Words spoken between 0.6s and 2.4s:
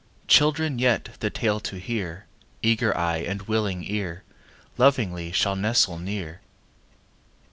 yet, the tale to hear,